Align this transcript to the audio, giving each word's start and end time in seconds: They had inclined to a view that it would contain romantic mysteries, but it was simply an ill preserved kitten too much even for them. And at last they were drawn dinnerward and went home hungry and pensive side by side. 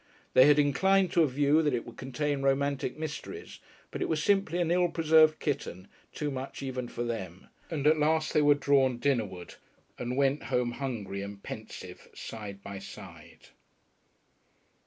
They 0.33 0.47
had 0.47 0.57
inclined 0.57 1.11
to 1.11 1.21
a 1.21 1.27
view 1.27 1.61
that 1.61 1.75
it 1.75 1.85
would 1.85 1.95
contain 1.95 2.41
romantic 2.41 2.97
mysteries, 2.97 3.59
but 3.91 4.01
it 4.01 4.09
was 4.09 4.23
simply 4.23 4.59
an 4.59 4.71
ill 4.71 4.89
preserved 4.89 5.37
kitten 5.37 5.87
too 6.11 6.31
much 6.31 6.63
even 6.63 6.87
for 6.87 7.03
them. 7.03 7.49
And 7.69 7.85
at 7.85 7.99
last 7.99 8.33
they 8.33 8.41
were 8.41 8.55
drawn 8.55 8.97
dinnerward 8.97 9.57
and 9.99 10.17
went 10.17 10.45
home 10.45 10.71
hungry 10.71 11.21
and 11.21 11.43
pensive 11.43 12.07
side 12.15 12.63
by 12.63 12.79
side. 12.79 13.49